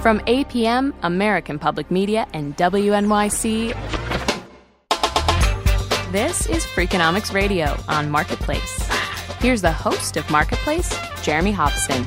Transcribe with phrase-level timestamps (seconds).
[0.00, 3.74] From APM, American Public Media, and WNYC,
[6.10, 8.88] this is Freakonomics Radio on Marketplace.
[9.40, 12.06] Here's the host of Marketplace, Jeremy Hobson.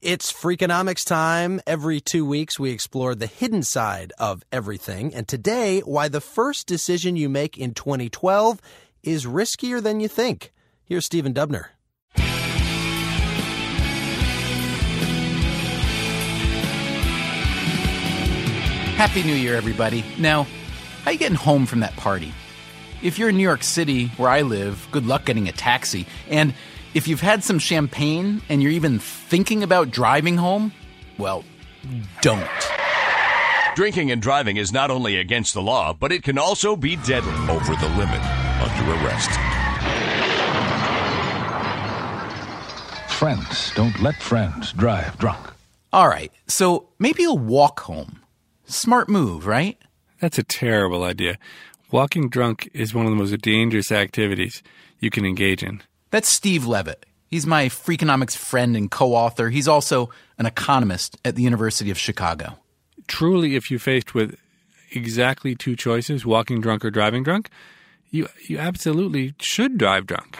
[0.00, 1.60] It's Freakonomics time.
[1.66, 5.14] Every two weeks, we explore the hidden side of everything.
[5.14, 8.58] And today, why the first decision you make in 2012
[9.02, 10.54] is riskier than you think.
[10.86, 11.75] Here's Stephen Dubner.
[18.96, 20.02] Happy New Year, everybody.
[20.18, 20.44] Now,
[21.02, 22.32] how are you getting home from that party?
[23.02, 26.06] If you're in New York City, where I live, good luck getting a taxi.
[26.30, 26.54] And
[26.94, 30.72] if you've had some champagne and you're even thinking about driving home,
[31.18, 31.44] well,
[32.22, 32.48] don't.
[33.74, 37.34] Drinking and driving is not only against the law, but it can also be deadly.
[37.50, 38.22] Over the limit,
[38.62, 39.30] under arrest.
[43.12, 45.52] Friends, don't let friends drive drunk.
[45.92, 48.20] All right, so maybe you'll walk home.
[48.66, 49.78] Smart move, right?
[50.20, 51.38] That's a terrible idea.
[51.92, 54.62] Walking drunk is one of the most dangerous activities
[54.98, 55.82] you can engage in.
[56.10, 57.06] That's Steve Levitt.
[57.28, 59.50] He's my Freakonomics friend and co author.
[59.50, 62.58] He's also an economist at the University of Chicago.
[63.06, 64.36] Truly, if you're faced with
[64.90, 67.50] exactly two choices, walking drunk or driving drunk,
[68.10, 70.38] you, you absolutely should drive drunk.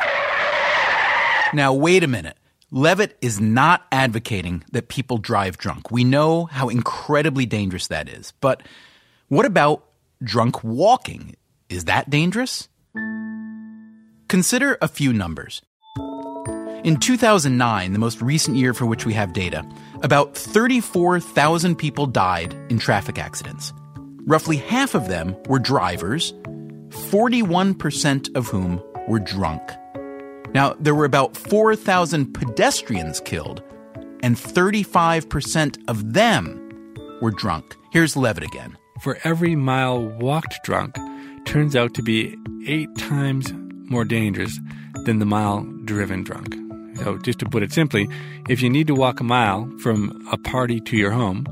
[1.54, 2.37] Now, wait a minute.
[2.72, 5.93] Levitt is not advocating that people drive drunk.
[5.93, 8.32] We know how incredibly dangerous that is.
[8.41, 8.62] But
[9.28, 9.84] what about
[10.21, 11.37] drunk walking?
[11.69, 12.69] Is that dangerous?
[14.28, 15.62] Consider a few numbers.
[16.82, 19.65] In 2009, the most recent year for which we have data,
[20.03, 23.72] about 34,000 people died in traffic accidents.
[24.26, 29.62] Roughly half of them were drivers, 41% of whom were drunk.
[30.55, 33.62] Now, there were about 4,000 pedestrians killed,
[34.23, 36.62] and 35% of them
[37.21, 37.77] were drunk.
[37.93, 38.77] Here's Levitt again.
[39.01, 40.97] For every mile walked drunk,
[41.45, 42.37] turns out to be
[42.67, 43.53] eight times
[43.89, 44.59] more dangerous
[45.05, 46.55] than the mile driven drunk.
[47.03, 48.09] So, just to put it simply,
[48.49, 51.47] if you need to walk a mile from a party to your home,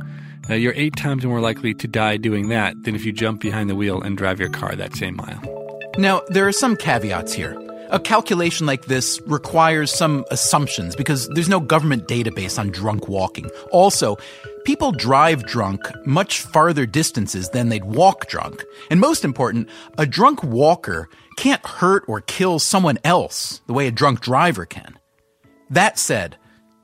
[0.49, 3.69] uh, you're eight times more likely to die doing that than if you jump behind
[3.71, 5.41] the wheel and drive your car that same mile.
[5.97, 7.57] Now, there are some caveats here.
[7.91, 13.51] A calculation like this requires some assumptions because there's no government database on drunk walking.
[13.71, 14.17] Also,
[14.65, 18.65] people drive drunk much farther distances than they'd walk drunk.
[18.91, 19.69] And most important,
[19.99, 24.99] a drunk walker can't hurt or kill someone else the way a drunk driver can.
[25.71, 26.37] That said,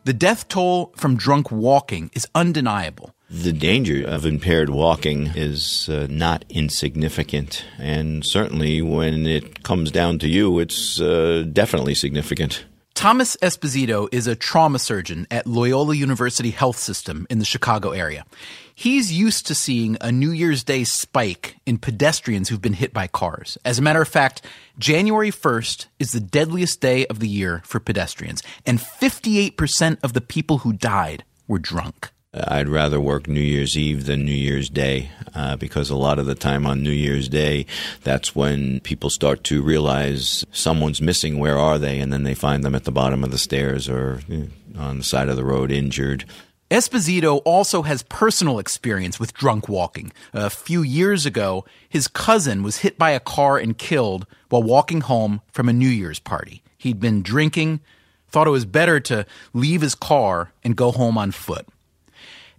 [0.04, 3.14] the death toll from drunk walking is undeniable.
[3.32, 10.18] The danger of impaired walking is uh, not insignificant, and certainly when it comes down
[10.18, 12.64] to you, it's uh, definitely significant.
[12.94, 18.26] Thomas Esposito is a trauma surgeon at Loyola University Health System in the Chicago area.
[18.74, 23.06] He's used to seeing a New Year's Day spike in pedestrians who've been hit by
[23.06, 23.56] cars.
[23.64, 24.44] As a matter of fact,
[24.76, 30.20] January 1st is the deadliest day of the year for pedestrians, and 58% of the
[30.20, 32.10] people who died were drunk.
[32.32, 36.26] I'd rather work New Year's Eve than New Year's Day uh, because a lot of
[36.26, 37.66] the time on New Year's Day,
[38.04, 41.40] that's when people start to realize someone's missing.
[41.40, 41.98] Where are they?
[41.98, 44.98] And then they find them at the bottom of the stairs or you know, on
[44.98, 46.24] the side of the road injured.
[46.70, 50.12] Esposito also has personal experience with drunk walking.
[50.32, 55.00] A few years ago, his cousin was hit by a car and killed while walking
[55.00, 56.62] home from a New Year's party.
[56.78, 57.80] He'd been drinking,
[58.28, 61.66] thought it was better to leave his car and go home on foot.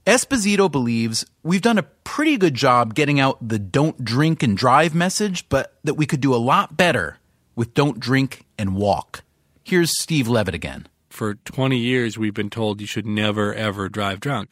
[0.07, 4.95] Esposito believes we've done a pretty good job getting out the don't drink and drive
[4.95, 7.19] message, but that we could do a lot better
[7.55, 9.23] with don't drink and walk.
[9.63, 10.87] Here's Steve Levitt again.
[11.11, 14.49] For 20 years, we've been told you should never, ever drive drunk.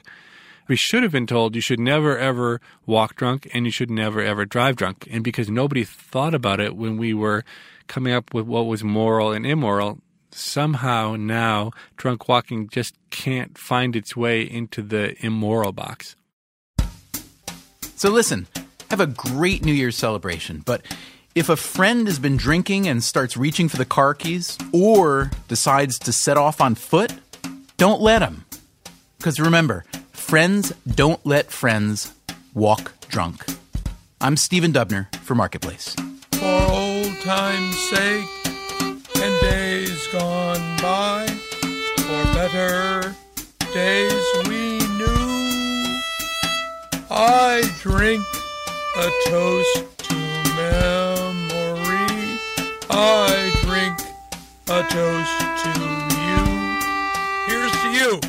[0.67, 4.21] We should have been told you should never, ever walk drunk and you should never,
[4.21, 5.07] ever drive drunk.
[5.09, 7.43] And because nobody thought about it when we were
[7.87, 9.97] coming up with what was moral and immoral,
[10.31, 16.15] somehow now drunk walking just can't find its way into the immoral box.
[17.95, 18.47] So listen,
[18.89, 20.81] have a great New Year's celebration, but
[21.35, 25.99] if a friend has been drinking and starts reaching for the car keys or decides
[25.99, 27.13] to set off on foot,
[27.77, 28.45] don't let him.
[29.17, 32.13] Because remember, friends don't let friends
[32.53, 33.45] walk drunk.
[34.21, 35.95] I'm Stephen Dubner for Marketplace.
[36.31, 38.38] For old time's sake
[39.21, 41.27] and days gone by,
[41.97, 43.15] for better
[43.73, 45.99] days we knew,
[47.11, 48.23] I drink
[48.97, 50.15] a toast to
[50.55, 52.39] memory.
[52.89, 53.99] I drink
[54.69, 55.71] a toast to
[56.25, 56.43] you.
[57.47, 58.19] Here's to you.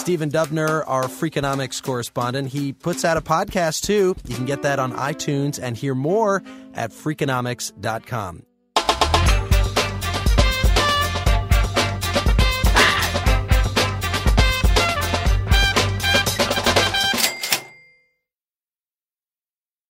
[0.00, 4.14] Stephen Dubner, our Freakonomics correspondent, he puts out a podcast too.
[4.26, 6.42] You can get that on iTunes and hear more
[6.74, 8.45] at Freakonomics.com.